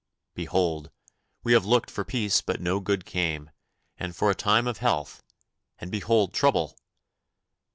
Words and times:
Behold, 0.33 0.89
we 1.43 1.53
have 1.53 1.63
looked 1.63 1.91
for 1.91 2.03
peace 2.03 2.41
but 2.41 2.59
no 2.59 2.79
good 2.79 3.05
came, 3.05 3.51
and 3.99 4.15
for 4.15 4.31
a 4.31 4.33
time 4.33 4.65
of 4.65 4.79
health, 4.79 5.21
and 5.77 5.91
behold 5.91 6.33
trouble! 6.33 6.75